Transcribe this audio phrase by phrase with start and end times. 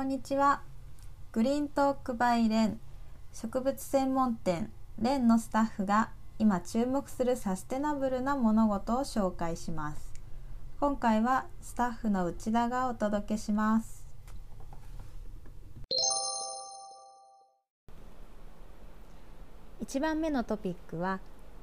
[0.00, 0.62] こんにちは。
[1.30, 2.80] グリーントークバイレン。
[3.34, 4.72] 植物専門店。
[4.98, 10.14] レンのスタッフが今注目するサステナブルな物事を紹介します。
[10.80, 14.06] 今回はスタッフの内田がお届けします。
[19.84, 21.20] 1番目のトピックは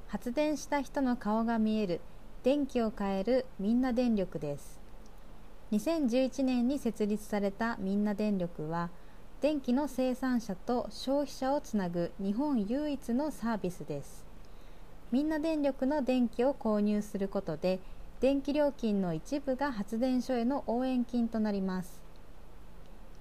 [0.10, 2.02] 発電した人の顔が見える
[2.44, 4.87] 電気を変えるみんな電力です。
[5.72, 8.90] 2011年に設立されたみんな電力は
[9.42, 14.26] 電気の生産者と消費者をつなぐ日本唯一のサービスです。
[15.12, 17.80] みんな電力の電気を購入することで
[18.20, 22.02] 電気料金の一部が発電所への応援金となります。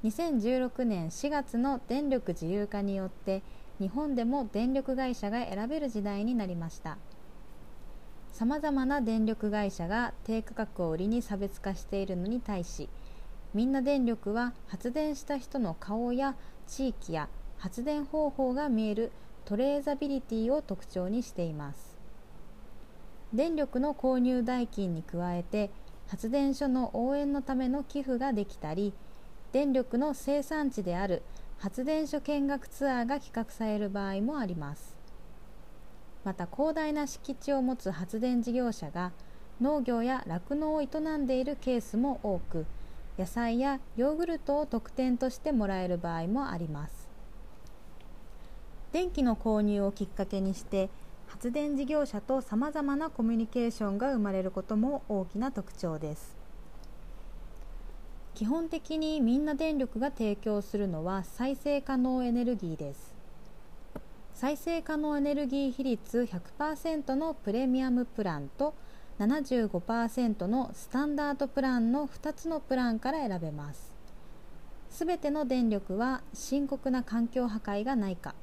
[0.05, 3.43] 2016年4月の電力自由化によって
[3.81, 6.97] 日本でも電力会社が選べる時代になりました。
[8.37, 12.91] さまざまな電力会社が低価格を売りに差別化しているのに対し
[13.55, 19.11] みんな電力は発電した人の顔や地域や発電方法が見える
[19.47, 21.97] トレーザビリティを特徴にしています。
[23.33, 25.71] 電力の購入代金に加えて
[26.07, 28.93] 発電所の応援のための寄付ができたり
[29.53, 31.23] 電力の生産地である
[31.57, 35.06] 発電所見学ツアーが企画される場合もあります。
[36.27, 39.13] また広大な敷地を持つ発電事業者が
[39.61, 42.67] 農業や酪農を営んでいるケースも多く
[43.17, 47.09] 野菜やヨーグルトを特典としてもらえる場合もあります。
[48.91, 50.91] 電気の購入をきっかけにして
[51.29, 56.37] 発電事業者とさまざまなコミュニケーションが生まれることも大きな特徴です。
[58.35, 63.16] 基本的にみんな電力が提供するのは再生可能エネルギーです。
[64.37, 68.75] 再生可能エネルギー比率100%のプレミアムプランと
[69.19, 73.95] 75%のスタンダードプランの2つのプランから選べます。
[74.91, 78.35] すべての電力は深刻な環境破壊がないか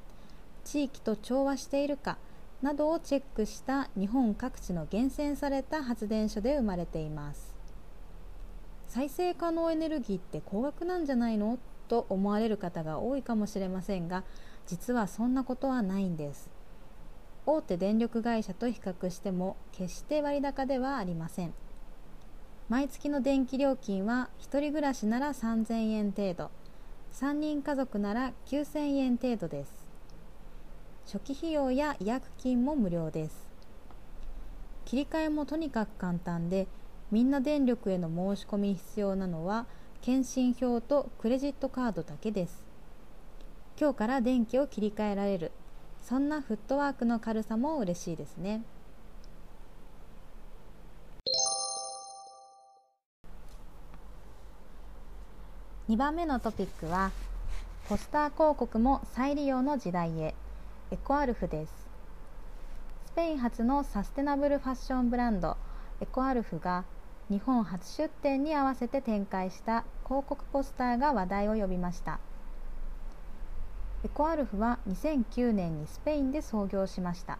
[0.64, 2.18] 地域と調和しているか
[2.60, 7.54] などをチェックした日本各地の厳選された発電所で生まれています。
[8.88, 11.56] 再生可能エネルギーって高額なんじゃないの？
[11.86, 14.24] と思われる方が多いかもしれませんが
[14.66, 16.48] 実はそんなことはないんです。
[17.46, 21.52] 大手電力会社と比較しても決して割高ではありません。
[22.68, 26.50] 毎月の電気料金は1人暮らしなら3000円程度。
[27.12, 29.72] 3人家族なら9000円程度です。
[31.06, 33.46] 初期費用や違約金も無料です。
[34.86, 36.66] 切り替えもとにかく簡単で
[37.10, 39.66] みんな電力への申し込み必要なのは
[40.00, 42.64] 検診票とクレジットカードだけです。
[43.76, 45.50] 今日から電気を切り替えられる。
[46.00, 48.62] そんなフットワークの軽さも嬉しいですね。
[55.88, 57.10] 2番目のトピックは
[57.88, 60.34] ポスター広告も再利用の時代へ。
[60.90, 61.88] エコアルフです。
[63.06, 65.56] スペイン発のサステナブルファッションブランド
[66.00, 66.84] エコアルフが
[67.28, 72.20] 日本初出店に合わせて展開した広告ポスターが話題を呼びました。
[74.04, 77.38] エコアルフは2009年にスペインで創業しました。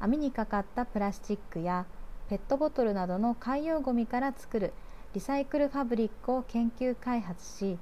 [0.00, 1.84] 網にかかったプラスチックや
[2.30, 4.72] ペットボトルなどの海洋ごみから作る
[5.12, 7.78] リサイクルファブリックを研究開発し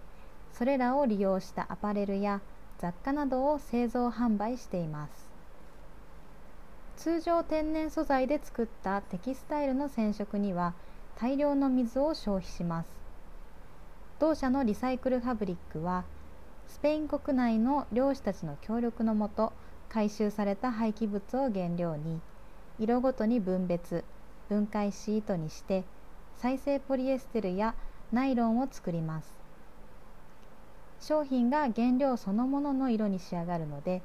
[0.52, 2.40] それらを利用したアパレルや
[2.78, 5.30] 雑貨などを製造販売しています。
[6.96, 10.74] 通常天然素材で作ったテキスタイルの染色には
[11.16, 12.90] 大量の水を消費します。
[14.18, 16.04] 同社のリサイクルファブリックは
[16.68, 19.52] スペイン国内の漁師たちの協力のもと
[19.88, 22.20] 回収された廃棄物を原料に
[22.78, 24.04] 色ごとに分別
[24.48, 25.84] 分解し糸にして
[26.36, 27.74] 再生ポリエステルや
[28.12, 29.38] ナイロンを作ります。
[31.00, 34.00] 商品が原料そのものの色に仕上がるので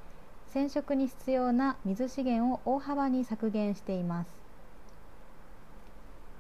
[0.54, 4.30] 染色に必要な水資源を大幅に削減しています。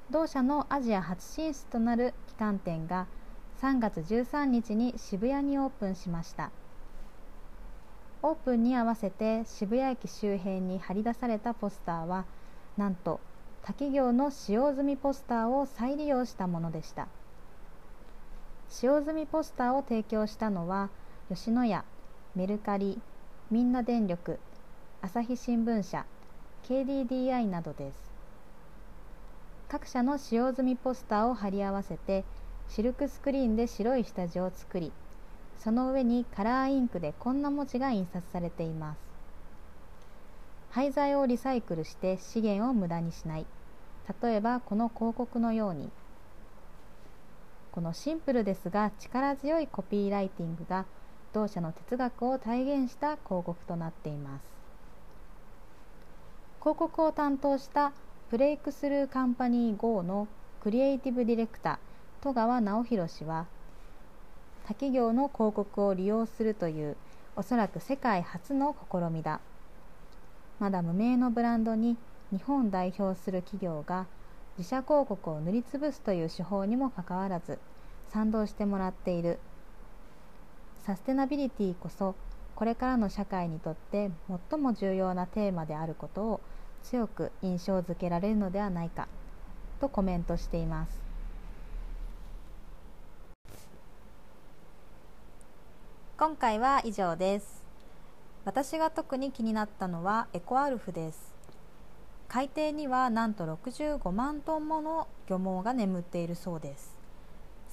[0.09, 3.07] 同社のアジア初進出となる旗艦店が
[3.61, 6.49] 3月13日に渋谷にオープンしました。
[8.21, 12.23] オープンに合わせて渋谷駅周辺に貼り出されたポスターは
[12.77, 13.19] なんと
[13.61, 17.09] 他企業の使用済みポスターを再利用したものでした。
[18.69, 20.89] 使用済みポスターを提供したのは
[21.27, 21.83] 吉野家
[22.35, 23.01] メルカリ
[23.51, 24.39] みんな電力
[25.01, 26.05] 朝日新聞社
[26.63, 28.09] KDDI などです。
[29.67, 32.23] 各社の使用済みポスターを貼り合わせて
[32.69, 34.91] シルクスクリーンで白い下地を作り
[35.57, 38.99] その上にカラーインクでこんな文字が印刷されています。
[40.69, 43.45] 廃材をリサイクルして資源を無駄にしない。
[44.21, 45.89] 例えばこの広告のように
[47.71, 50.85] このシンプルですが力強いコピーライティングが
[51.33, 54.43] 同社の哲学を体現した広告となっています。
[56.61, 57.91] 広告を担当した
[58.29, 60.27] ブレイクスルーカンパニー GO の
[60.61, 61.77] クリエイティブディレクター
[62.21, 63.45] 戸川直弘氏は
[64.63, 66.97] 他企業の広告を利用するという
[67.37, 69.39] おそらく世界初の試みだ。
[70.59, 71.95] まだ無名のブランドに
[72.31, 74.05] 日本代表する企業が
[74.57, 77.57] 自社広告を塗りつぶすという手法にもかかわらず
[78.09, 79.39] 賛同してもらっている。
[80.85, 82.15] サステナビリティこそ
[82.53, 84.11] これからの社会にとって
[84.49, 86.41] 最も重要なテーマであることを
[86.83, 89.07] 強く印象づけられるのではないか
[89.79, 91.08] とコメントしています。
[96.19, 97.63] 今回は以上です。
[98.43, 101.33] 私が特に気になったのはエコアルフです。
[102.27, 106.93] 海底にはなんと65万トンもの漁網が眠っているそうです。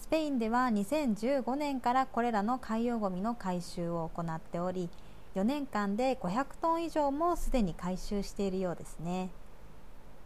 [0.01, 4.91] スペインでは2015年からこれらの海洋ごみの回収を行っており
[5.35, 9.31] 4年間で500トン以上もすでに回収しているようですね。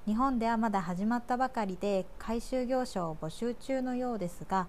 [0.04, 4.66] 日本ではまだ始まったばかりで回収業者を募集中のようですが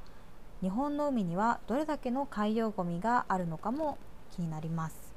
[0.61, 3.97] 日本の海にはどれだけの海洋ごみがあるのかも
[4.35, 5.13] 気になります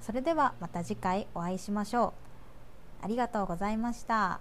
[0.00, 2.14] それではまた次回お会いしましょ
[3.02, 4.40] うありがとうございました。